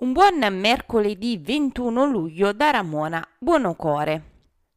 [0.00, 4.22] Un buon mercoledì 21 luglio da Ramona Buonocore.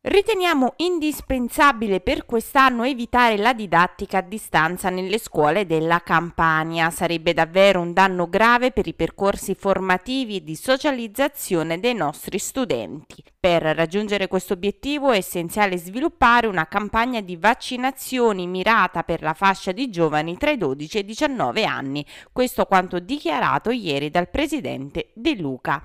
[0.02, 6.90] Riteniamo indispensabile per quest'anno evitare la didattica a distanza nelle scuole della Campania.
[6.90, 13.24] Sarebbe davvero un danno grave per i percorsi formativi e di socializzazione dei nostri studenti.
[13.42, 19.72] Per raggiungere questo obiettivo è essenziale sviluppare una campagna di vaccinazioni mirata per la fascia
[19.72, 25.10] di giovani tra i 12 e i 19 anni, questo quanto dichiarato ieri dal presidente
[25.16, 25.84] De Luca.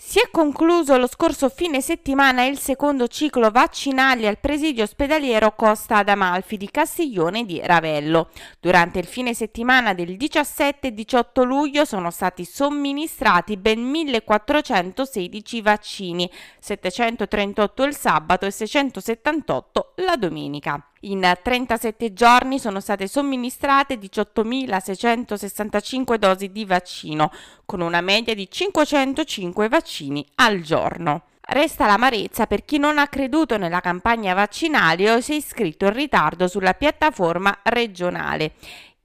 [0.09, 5.97] Si è concluso lo scorso fine settimana il secondo ciclo vaccinale al presidio ospedaliero Costa
[5.97, 8.29] ad Amalfi di Castiglione di Ravello.
[8.61, 16.31] Durante il fine settimana del 17 e 18 luglio sono stati somministrati ben 1416 vaccini,
[16.61, 20.89] 738 il sabato e 678 la domenica.
[21.01, 27.31] In 37 giorni sono state somministrate 18.665 dosi di vaccino,
[27.67, 31.25] con una media di 505 vaccini al giorno.
[31.43, 35.93] Resta l'amarezza per chi non ha creduto nella campagna vaccinale o si è iscritto in
[35.93, 38.55] ritardo sulla piattaforma regionale.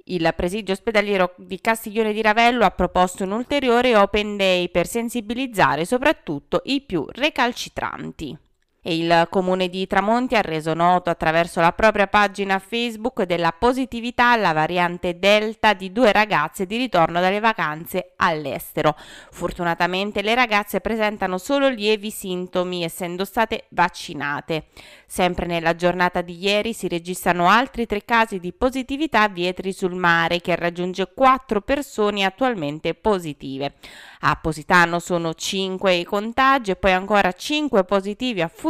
[0.06, 5.84] Il presidio ospedaliero di Castiglione di Ravello ha proposto un ulteriore Open Day per sensibilizzare
[5.84, 8.38] soprattutto i più recalcitranti
[8.84, 14.32] e il comune di Tramonti ha reso noto attraverso la propria pagina Facebook della positività
[14.32, 18.96] alla variante Delta di due ragazze di ritorno dalle vacanze all'estero.
[19.30, 24.66] Fortunatamente le ragazze presentano solo lievi sintomi essendo state vaccinate.
[25.06, 29.94] Sempre nella giornata di ieri si registrano altri tre casi di positività a Vietri sul
[29.94, 33.74] mare che raggiunge quattro persone attualmente positive.
[34.22, 38.48] A Positano sono 5 i contagi e poi ancora 5 positivi a